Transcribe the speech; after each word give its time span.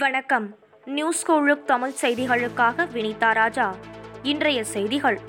வணக்கம். 0.00 0.56
நியூஸ் 0.84 1.30
கோழுக் 1.30 1.64
தமிழ் 1.64 1.92
செய்திகளுக்காக 2.00 2.86
வினிதா 2.94 3.32
ராஜா. 3.32 3.74
இன்றைய 4.22 4.64
செய்திகள். 4.64 5.20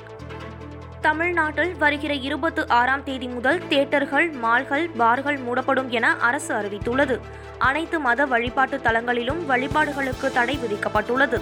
தமிழ்நாட்டில் 1.02 1.76
வருகிற 1.76 2.14
இருபத்தி 2.14 2.62
ஆறாம் 2.68 3.04
தேதி 3.04 3.28
முதல் 3.28 3.68
தியேட்டர்கள் 3.68 4.32
மால்கள் 4.32 4.90
பார்கள் 4.90 5.38
மூடப்படும் 5.38 5.90
என 5.90 6.16
அரசு 6.16 6.56
அறிவித்துள்ளது. 6.56 7.20
அனைத்து 7.58 8.00
மத 8.00 8.26
வழிபாட்டு 8.26 8.78
தலங்களிலும் 8.78 9.46
வழிபாடுகளுக்கு 9.46 10.32
தடை 10.34 10.58
விதிக்கப்பட்டுள்ளது. 10.58 11.42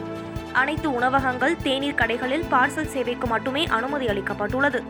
அனைத்து 0.52 0.93
உணவகங்கள் 0.93 1.55
தேநீர் 1.64 1.96
கடைகளில் 1.96 2.46
பார்சல் 2.52 2.88
சேவைக்கு 2.88 3.27
மட்டுமே 3.27 3.66
அனுமதி 3.66 4.05
அளிக்கப்பட்டுள்ளது. 4.05 4.82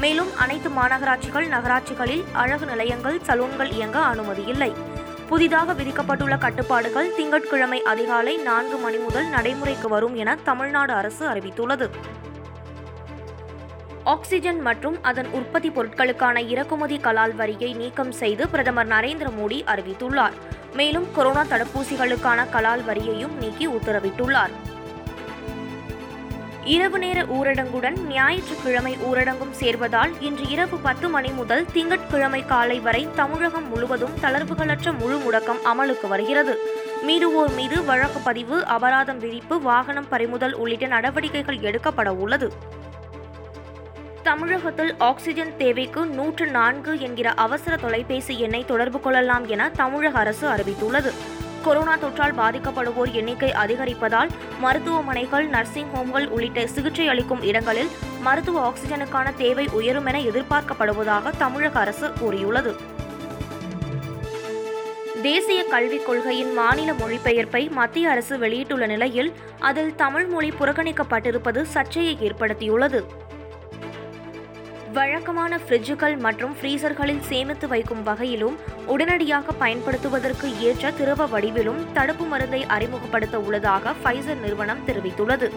மேலும் 0.00 0.36
அனைத்து 0.36 0.68
மாநகராட்சிகள் 0.68 1.48
நகராட்சிகளில் 1.48 2.24
அழகு 2.32 2.66
நிலையங்கள் 2.66 3.20
சலூன்கள் 3.26 3.72
இயங்க 3.72 3.98
அனுமதி 3.98 4.44
இல்லை. 4.44 4.94
புதிதாக 5.28 5.72
விதிக்கப்பட்டுள்ள 5.72 6.38
கட்டுப்பாடுகள் 6.38 7.14
திங்கட்கிழமை 7.14 7.82
அதிகாலை 7.82 8.36
நான்கு 8.36 8.76
மணி 8.76 8.96
முதல் 8.96 9.26
நடைமுறைக்கு 9.26 9.88
வரும் 9.88 10.14
என 10.14 10.36
தமிழ்நாடு 10.44 10.92
அரசு 10.92 11.28
அறிவித்துள்ளது. 11.28 11.88
ஆக்சிஜன் 14.04 14.60
மற்றும் 14.60 15.02
அதன் 15.02 15.26
உற்பத்தி 15.26 15.70
பொருட்களுக்கான 15.70 16.46
இறக்குமதி 16.48 16.98
கலால் 16.98 17.34
வரியை 17.34 17.74
நீக்கம் 17.74 18.12
செய்து 18.12 18.48
பிரதமர் 18.48 18.88
நரேந்திர 18.88 19.30
மோடி 19.38 19.58
அறிவித்துள்ளார். 19.74 20.36
மேலும் 20.74 21.08
கொரோனா 21.14 21.44
தடுப்பூசிகளுக்கான 21.44 22.46
கலால் 22.50 22.84
வரியையும் 22.84 23.36
நீக்கி 23.36 23.68
உத்தரவிட்டுள்ளார். 23.68 24.54
இரவு 26.74 26.98
நேர 26.98 27.22
ஊரடங்குடன் 27.22 27.98
ஞாயிற்றுக்கிழமை 28.06 28.96
ஊரடங்கும் 29.08 29.52
சேர்வதால் 29.60 30.12
இன்று 30.20 30.48
இரவு 30.48 30.76
பத்து 30.78 31.08
மணி 31.08 31.30
முதல் 31.30 31.64
திங்கட்கிழமை 31.72 32.46
காலை 32.46 32.80
வரை 32.80 33.08
தமிழகம் 33.14 33.68
முழுவதும் 33.68 34.16
தளர்வுகளற்ற 34.22 34.98
முழு 34.98 35.16
முடக்கம் 35.18 35.60
அமலுக்கு 35.64 36.08
வருகிறது. 36.08 36.54
மீறுவோர் 37.06 37.54
மீது 37.54 37.84
வழக்கு 37.84 38.18
பதிவு 38.18 38.64
அபராதம் 38.64 39.18
விதிப்பு 39.18 39.60
வாகனம் 39.60 40.08
பறிமுதல் 40.08 40.54
உள்ளிட்ட 40.54 40.86
நடவடிக்கைகள் 40.86 41.60
எடுக்கப்பட 41.60 42.14
உள்ளது. 42.14 42.52
தமிழகத்தில் 44.22 44.94
ஆக்சிஜன் 44.98 45.56
தேவைக்கு 45.56 46.06
நூற்று 46.06 46.46
நான்கு 46.46 47.00
என்கிற 47.00 47.30
அவசர 47.30 47.76
தொலைபேசி 47.76 48.38
எண்ணை 48.38 48.64
தொடர்பு 48.64 49.00
கொள்ளலாம் 49.00 49.46
என 49.46 49.70
தமிழக 49.70 50.18
அரசு 50.18 50.48
அறிவித்துள்ளது. 50.48 51.12
கொரோனா 51.66 51.94
தொற்றால் 51.96 52.36
பாதிக்கப்படுவோர் 52.40 53.12
எண்ணிக்கை 53.12 53.50
அதிகரிப்பதால் 53.52 54.30
மருத்துவமனைகள் 54.60 55.46
நர்சிங் 55.46 55.90
ஹோம்கள் 55.94 56.26
உள்ளிட்ட 56.28 56.66
சிகிச்சை 56.66 57.08
அளிக்கும் 57.08 57.42
இடங்களில் 57.42 57.90
மருத்துவ 58.20 58.60
ஆக்சிஜனுக்கான 58.68 59.34
தேவை 59.34 59.68
உயரும் 59.72 60.06
என 60.06 60.20
எதிர்பார்க்கப்படுவதாக 60.20 61.32
தமிழக 61.38 61.80
அரசு 61.80 62.12
கூறியுள்ளது. 62.20 62.74
தேசிய 65.22 65.60
கல்விக் 65.64 66.06
கொள்கையின் 66.06 66.52
மாநில 66.52 66.90
மொழிபெயர்ப்பை 66.92 67.70
மத்திய 67.70 68.10
அரசு 68.10 68.38
வெளியிட்டுள்ள 68.38 68.86
நிலையில் 68.86 69.30
அதில் 69.58 69.94
தமிழ் 69.94 70.26
மொழி 70.26 70.50
புறக்கணிக்கப்பட்டிருப்பது 70.60 71.62
சர்ச்சையை 71.62 72.14
ஏற்படுத்தியுள்ளது. 72.20 73.00
வழக்கமான 74.96 75.52
ஃப்ரிட்ஜுகள் 75.62 76.14
மற்றும் 76.24 76.52
ஃப்ரீசர்களில் 76.58 77.24
சேமித்து 77.30 77.66
வைக்கும் 77.68 78.02
வகையிலும் 78.02 78.54
உடனடியாக 78.86 79.52
பயன்படுத்துவதற்கு 79.62 80.46
ஏற்ற 80.60 80.90
திரவ 80.90 81.26
வடிவிலும் 81.26 81.80
தடுப்பு 81.92 82.24
மருந்தை 82.24 82.60
அறிமுகப்படுத்த 82.66 83.38
உள்ளதாக 83.40 83.94
ஃபைசர் 84.02 84.40
நிறுவனம் 84.44 84.84
தெரிவித்துள்ளது. 84.86 85.48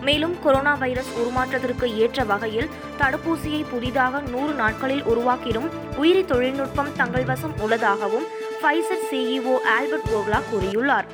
மேலும் 0.00 0.34
கொரோனா 0.42 0.74
வைரஸ் 0.74 1.12
உருமாற்றத்திற்கு 1.20 1.86
ஏற்ற 1.96 2.24
வகையில் 2.24 2.72
தடுப்பூசியை 2.98 3.62
புதிதாக 3.70 4.20
நூறு 4.20 4.54
நாட்களில் 4.54 5.04
உருவாக்கிடும் 5.04 5.68
உயிரி 5.96 6.24
தொழில்நுட்பம் 6.24 6.94
தங்கள் 6.96 7.24
வசம் 7.24 7.54
உள்ளதாகவும் 7.60 8.26
ஃபைசர் 8.60 9.06
சிஇஓ 9.10 9.56
ஆல்பர்ட் 9.76 10.10
போவ்லா 10.12 10.42
கூறியுள்ளார். 10.50 11.08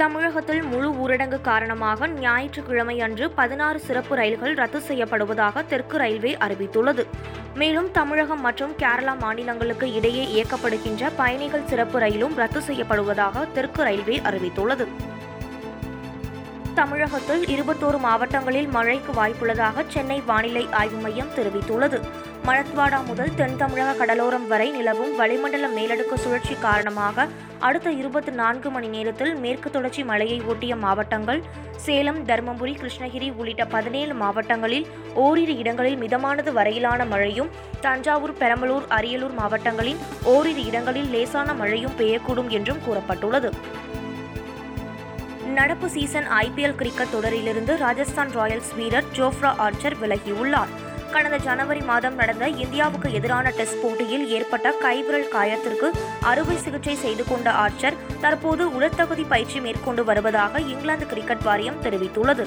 தமிழகத்தில் 0.00 0.62
முழு 0.62 0.88
ஊரடங்கு 1.02 1.38
காரணமாக 1.40 2.06
ஞாயிற்றுக்கிழமை 2.08 2.94
அன்று 3.06 3.30
பதினாறு 3.30 3.78
சிறப்பு 3.86 4.14
ரயில்கள் 4.20 4.54
ரத்து 4.60 4.80
செய்யப்படுவதாக 4.88 5.64
தெற்கு 5.66 5.96
ரயில்வே 6.02 6.32
அறிவித்துள்ளது. 6.44 7.02
மேலும் 7.54 7.90
தமிழகம் 7.98 8.40
மற்றும் 8.40 8.72
கேரளா 8.82 9.14
மாநிலங்களுக்கு 9.18 9.92
இடையே 9.92 10.24
இயக்கப்படுகின்ற 10.36 11.10
பயணிகள் 11.16 11.66
சிறப்பு 11.66 11.98
ரயிலும் 11.98 12.34
ரத்து 12.34 12.62
செய்யப்படுவதாக 12.68 13.44
தெற்கு 13.52 13.82
ரயில்வே 13.82 14.18
அறிவித்துள்ளது. 14.30 14.86
தமிழகத்தில் 16.74 17.44
இருபத்தோரு 17.56 17.98
மாவட்டங்களில் 17.98 18.68
மழைக்கு 18.68 19.12
வாய்ப்புள்ளதாக 19.12 19.84
சென்னை 19.88 20.20
வானிலை 20.26 20.66
ஆய்வு 20.80 21.00
மையம் 21.00 21.34
தெரிவித்துள்ளது. 21.36 22.00
மரத்வாடா 22.46 22.98
முதல் 23.06 23.34
தென் 23.34 23.56
தமிழக 23.56 23.90
கடலோரம் 23.98 24.46
வரை 24.46 24.70
நிலவும் 24.70 25.12
வளிமண்டல 25.16 25.66
மேலடுக்கு 25.76 26.14
சுழற்சி 26.14 26.54
காரணமாக 26.60 27.26
அடுத்த 27.58 27.88
இருபத்தி 27.90 28.32
நான்கு 28.32 28.68
மணி 28.70 28.88
நேரத்தில் 28.88 29.34
மேற்கு 29.34 29.68
தொடர்ச்சி 29.70 30.02
மலையை 30.04 30.38
ஒட்டிய 30.42 30.76
மாவட்டங்கள் 30.76 31.40
சேலம் 31.76 32.20
தருமபுரி 32.26 32.74
கிருஷ்ணகிரி 32.80 33.28
உள்ளிட்ட 33.36 33.64
பதினேழு 33.64 34.14
மாவட்டங்களில் 34.14 34.86
ஓரிரு 35.24 35.56
இடங்களில் 35.56 36.00
மிதமானது 36.02 36.52
வரையிலான 36.58 37.04
மழையும் 37.04 37.52
தஞ்சாவூர் 37.80 38.36
பெரம்பலூர் 38.42 38.88
அரியலூர் 38.98 39.36
மாவட்டங்களின் 39.40 40.02
ஓரிரு 40.34 40.64
இடங்களில் 40.64 41.10
லேசான 41.16 41.54
மழையும் 41.54 41.96
பெய்யக்கூடும் 41.98 42.48
என்றும் 42.48 42.84
கூறப்பட்டுள்ளது. 42.88 43.50
நடப்பு 45.58 45.88
சீசன் 45.90 46.28
ஐபிஎல் 46.44 46.78
கிரிக்கெட் 46.80 47.14
தொடரிலிருந்து 47.14 47.74
ராஜஸ்தான் 47.86 48.30
ராயல்ஸ் 48.38 48.74
வீரர் 48.76 49.10
ஜோஃப்ரா 49.18 49.50
ஆர்ச்சர் 49.66 49.98
விலகியுள்ளார். 50.02 50.72
கடந்த 51.10 51.36
ஜனவரி 51.36 51.80
மாதம் 51.80 52.14
நடந்த 52.14 52.48
இந்தியாவுக்கு 52.48 53.12
எதிரான 53.12 53.50
டெஸ்ட் 53.50 53.82
போட்டியில் 53.82 54.28
ஏற்பட்ட 54.28 54.70
கைவிரல் 54.70 55.28
காயத்திற்கு 55.32 55.90
அறுவை 56.20 56.56
சிகிச்சை 56.56 56.94
செய்து 56.94 57.24
கொண்ட 57.24 57.50
ஆர்ச்சர் 57.50 57.96
தற்போது 58.20 58.74
உடற்தகுதி 58.74 59.22
பயிற்சி 59.22 59.60
மேற்கொண்டு 59.60 60.04
வருவதாக 60.04 60.60
இங்கிலாந்து 60.60 61.06
கிரிக்கெட் 61.06 61.42
வாரியம் 61.42 61.82
தெரிவித்துள்ளது. 61.82 62.46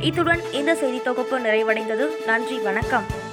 இத்துடன் 0.00 0.42
இந்த 0.52 0.74
செய்தி 0.74 1.02
தொகுப்பு 1.02 1.38
நிறைவடைந்தது. 1.38 2.24
நன்றி 2.26 2.58
வணக்கம். 2.58 3.25